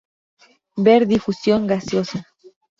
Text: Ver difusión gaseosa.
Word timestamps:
Ver 0.85 1.01
difusión 1.13 1.67
gaseosa. 1.67 2.19